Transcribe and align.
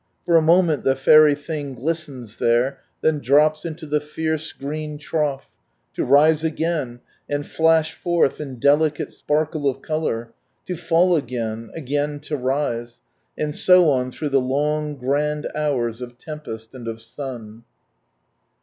For 0.25 0.35
a 0.35 0.41
moment 0.41 0.83
the 0.83 0.95
fairj' 0.95 1.37
thing 1.37 1.75
glistens 1.75 2.37
there, 2.37 2.79
then 3.01 3.19
drops 3.19 3.65
into 3.65 3.85
the 3.85 3.99
fierce 3.99 4.51
green 4.51 4.97
trough; 4.97 5.47
to 5.93 6.03
rise 6.03 6.43
again, 6.43 7.01
and 7.29 7.45
flash 7.45 7.93
forth 7.93 8.41
in 8.41 8.55
delicate 8.55 9.13
sparkle 9.13 9.69
of 9.69 9.83
colour, 9.83 10.33
to 10.65 10.75
fall 10.75 11.15
again, 11.15 11.69
again 11.75 12.19
to 12.21 12.35
rise, 12.35 12.99
and 13.37 13.55
so 13.55 13.89
on 13.91 14.09
through 14.09 14.29
the 14.29 14.41
long 14.41 14.95
grand 14.97 15.47
hours 15.53 16.01
of 16.01 16.17
tempest 16.17 16.73
and 16.73 16.87
of 16.87 16.99
sun. 16.99 17.63